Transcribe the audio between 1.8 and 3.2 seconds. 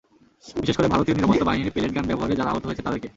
গান ব্যবহারে যারা আহত হয়েছে তাদেরকে।